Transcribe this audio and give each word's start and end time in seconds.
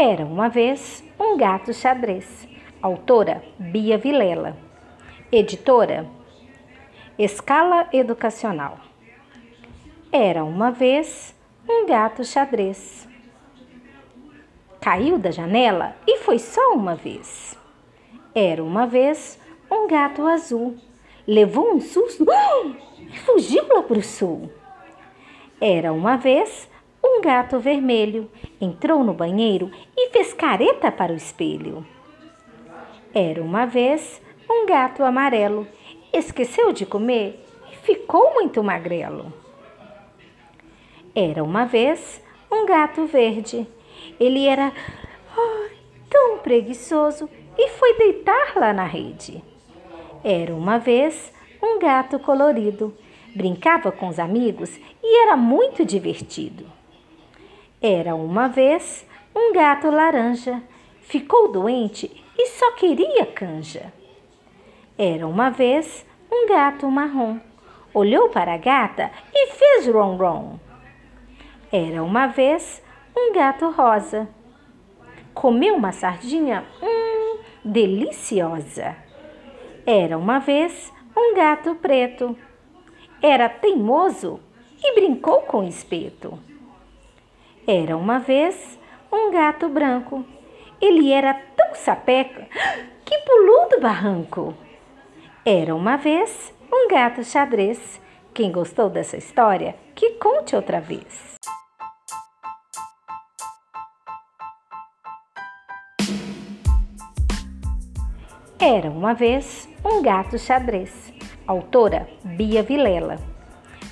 Era 0.00 0.24
uma 0.24 0.48
vez 0.48 1.02
um 1.18 1.36
gato 1.36 1.74
xadrez. 1.74 2.46
Autora 2.80 3.42
Bia 3.58 3.98
Vilela. 3.98 4.56
Editora 5.32 6.08
Escala 7.18 7.88
Educacional. 7.92 8.78
Era 10.12 10.44
uma 10.44 10.70
vez 10.70 11.34
um 11.68 11.84
gato 11.84 12.22
xadrez. 12.22 13.08
Caiu 14.80 15.18
da 15.18 15.32
janela 15.32 15.96
e 16.06 16.18
foi 16.18 16.38
só 16.38 16.74
uma 16.74 16.94
vez. 16.94 17.58
Era 18.32 18.62
uma 18.62 18.86
vez 18.86 19.36
um 19.68 19.88
gato 19.88 20.28
azul. 20.28 20.76
Levou 21.26 21.74
um 21.74 21.80
susto 21.80 22.24
e 23.00 23.18
fugiu 23.26 23.66
lá 23.66 23.82
para 23.82 23.98
o 23.98 24.02
sul. 24.04 24.48
Era 25.60 25.92
uma 25.92 26.16
vez 26.16 26.70
um 27.18 27.20
gato 27.20 27.58
vermelho 27.58 28.30
entrou 28.60 29.02
no 29.02 29.12
banheiro 29.12 29.72
e 29.96 30.10
fez 30.10 30.32
careta 30.32 30.92
para 30.92 31.12
o 31.12 31.16
espelho. 31.16 31.84
Era 33.12 33.42
uma 33.42 33.66
vez 33.66 34.22
um 34.48 34.64
gato 34.66 35.02
amarelo, 35.02 35.66
esqueceu 36.12 36.72
de 36.72 36.86
comer 36.86 37.44
e 37.72 37.76
ficou 37.78 38.34
muito 38.34 38.62
magrelo. 38.62 39.32
Era 41.12 41.42
uma 41.42 41.64
vez 41.64 42.22
um 42.52 42.64
gato 42.64 43.04
verde. 43.06 43.66
Ele 44.20 44.46
era 44.46 44.72
ai, 45.36 45.70
tão 46.08 46.38
preguiçoso 46.38 47.28
e 47.58 47.68
foi 47.70 47.98
deitar 47.98 48.52
lá 48.54 48.72
na 48.72 48.84
rede. 48.84 49.42
Era 50.22 50.54
uma 50.54 50.78
vez 50.78 51.32
um 51.60 51.80
gato 51.80 52.16
colorido. 52.20 52.96
Brincava 53.34 53.90
com 53.90 54.06
os 54.06 54.20
amigos 54.20 54.78
e 55.02 55.22
era 55.22 55.36
muito 55.36 55.84
divertido. 55.84 56.77
Era 57.80 58.16
uma 58.16 58.48
vez 58.48 59.06
um 59.34 59.52
gato 59.52 59.88
laranja. 59.88 60.60
Ficou 61.02 61.52
doente 61.52 62.10
e 62.36 62.46
só 62.48 62.72
queria 62.72 63.24
canja. 63.24 63.92
Era 64.98 65.28
uma 65.28 65.48
vez 65.48 66.04
um 66.30 66.48
gato 66.48 66.90
marrom. 66.90 67.38
Olhou 67.94 68.30
para 68.30 68.54
a 68.54 68.58
gata 68.58 69.12
e 69.32 69.52
fez 69.52 69.86
ron-ron. 69.86 70.58
Era 71.70 72.02
uma 72.02 72.26
vez 72.26 72.82
um 73.16 73.32
gato 73.32 73.70
rosa. 73.70 74.28
Comeu 75.32 75.76
uma 75.76 75.92
sardinha, 75.92 76.64
hum, 76.82 77.38
deliciosa. 77.64 78.96
Era 79.86 80.18
uma 80.18 80.40
vez 80.40 80.92
um 81.16 81.32
gato 81.32 81.76
preto. 81.76 82.36
Era 83.22 83.48
teimoso 83.48 84.40
e 84.82 84.94
brincou 84.96 85.42
com 85.42 85.62
espeto. 85.62 86.47
Era 87.70 87.98
uma 87.98 88.18
vez 88.18 88.78
um 89.12 89.30
gato 89.30 89.68
branco. 89.68 90.24
Ele 90.80 91.12
era 91.12 91.34
tão 91.34 91.74
sapeca 91.74 92.48
que 93.04 93.18
pulou 93.18 93.68
do 93.68 93.78
barranco. 93.78 94.54
Era 95.44 95.76
uma 95.76 95.98
vez 95.98 96.50
um 96.72 96.88
gato 96.88 97.22
xadrez. 97.22 98.00
Quem 98.32 98.50
gostou 98.50 98.88
dessa 98.88 99.18
história, 99.18 99.76
que 99.94 100.12
conte 100.12 100.56
outra 100.56 100.80
vez. 100.80 101.34
Era 108.58 108.90
uma 108.90 109.12
vez 109.12 109.68
um 109.84 110.00
gato 110.00 110.38
xadrez. 110.38 111.12
Autora 111.46 112.08
Bia 112.24 112.62
Vilela. 112.62 113.18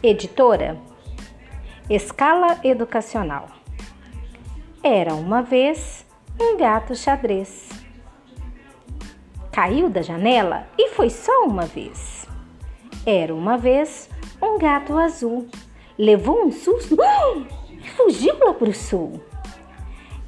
Editora 0.00 0.78
Escala 1.90 2.60
Educacional. 2.62 3.63
Era 4.86 5.14
uma 5.14 5.40
vez 5.40 6.04
um 6.38 6.58
gato 6.58 6.94
xadrez. 6.94 7.70
Caiu 9.50 9.88
da 9.88 10.02
janela 10.02 10.66
e 10.76 10.90
foi 10.90 11.08
só 11.08 11.46
uma 11.46 11.64
vez. 11.64 12.26
Era 13.06 13.34
uma 13.34 13.56
vez 13.56 14.10
um 14.42 14.58
gato 14.58 14.98
azul. 14.98 15.48
Levou 15.96 16.44
um 16.44 16.52
susto 16.52 16.98
e 17.72 17.88
fugiu 17.92 18.36
lá 18.38 18.52
para 18.52 18.68
o 18.68 18.74
sul. 18.74 19.22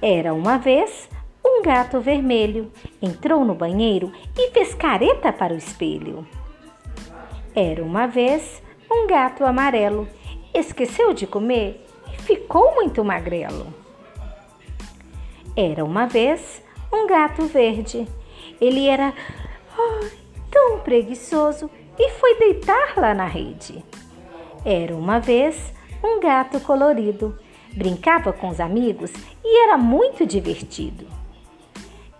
Era 0.00 0.32
uma 0.32 0.56
vez 0.56 1.10
um 1.44 1.60
gato 1.60 1.98
vermelho. 1.98 2.70
Entrou 3.02 3.44
no 3.44 3.56
banheiro 3.56 4.12
e 4.38 4.52
fez 4.52 4.72
careta 4.72 5.32
para 5.32 5.52
o 5.52 5.58
espelho. 5.58 6.24
Era 7.56 7.82
uma 7.82 8.06
vez 8.06 8.62
um 8.88 9.08
gato 9.08 9.44
amarelo. 9.44 10.06
Esqueceu 10.54 11.12
de 11.12 11.26
comer 11.26 11.84
e 12.06 12.22
ficou 12.22 12.76
muito 12.76 13.04
magrelo. 13.04 13.82
Era 15.56 15.84
uma 15.84 16.06
vez 16.06 16.62
um 16.92 17.06
gato 17.06 17.46
verde. 17.46 18.08
Ele 18.60 18.88
era 18.88 19.14
oh, 19.78 20.04
tão 20.50 20.80
preguiçoso 20.80 21.70
e 21.98 22.10
foi 22.10 22.38
deitar 22.38 22.94
lá 22.96 23.14
na 23.14 23.26
rede. 23.26 23.84
Era 24.64 24.94
uma 24.96 25.20
vez 25.20 25.72
um 26.02 26.18
gato 26.20 26.58
colorido. 26.60 27.38
Brincava 27.72 28.32
com 28.32 28.48
os 28.48 28.58
amigos 28.58 29.12
e 29.44 29.62
era 29.64 29.76
muito 29.76 30.26
divertido. 30.26 31.06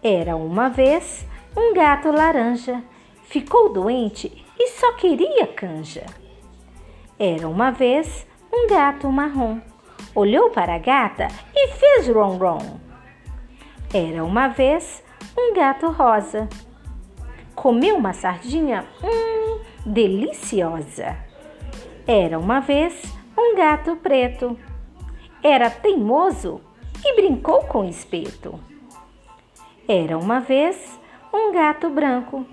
Era 0.02 0.36
uma 0.36 0.68
vez 0.68 1.26
um 1.56 1.74
gato 1.74 2.12
laranja. 2.12 2.82
Ficou 3.24 3.72
doente 3.72 4.44
e 4.58 4.68
só 4.68 4.92
queria 4.92 5.46
canja. 5.46 6.04
Era 7.18 7.48
uma 7.48 7.70
vez 7.70 8.26
um 8.52 8.68
gato 8.68 9.10
marrom. 9.10 9.58
Olhou 10.14 10.50
para 10.50 10.74
a 10.74 10.78
gata 10.78 11.26
e 11.54 11.68
fez 11.68 12.08
ron-ron. 12.08 12.83
Era 13.96 14.24
uma 14.24 14.48
vez 14.48 15.04
um 15.38 15.54
gato 15.54 15.88
rosa. 15.88 16.48
Comeu 17.54 17.94
uma 17.94 18.12
sardinha? 18.12 18.84
Hum, 19.00 19.60
deliciosa. 19.86 21.16
Era 22.04 22.36
uma 22.36 22.58
vez 22.58 23.04
um 23.38 23.54
gato 23.54 23.94
preto. 23.94 24.58
Era 25.40 25.70
teimoso 25.70 26.60
e 27.04 27.14
brincou 27.14 27.60
com 27.66 27.84
espeto. 27.84 28.58
Era 29.86 30.18
uma 30.18 30.40
vez 30.40 30.98
um 31.32 31.52
gato 31.52 31.88
branco. 31.88 32.44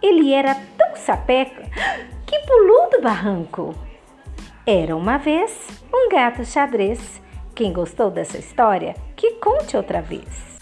Ele 0.00 0.32
era 0.32 0.54
tão 0.78 0.94
sapeca 0.94 1.62
que 2.24 2.38
pulou 2.46 2.90
do 2.90 3.02
barranco. 3.02 3.74
Era 4.64 4.96
uma 4.96 5.18
vez 5.18 5.66
um 5.92 6.08
gato 6.08 6.44
xadrez. 6.44 7.20
Quem 7.52 7.72
gostou 7.72 8.12
dessa 8.12 8.38
história, 8.38 8.94
que 9.16 9.32
conte 9.32 9.76
outra 9.76 10.00
vez. 10.00 10.53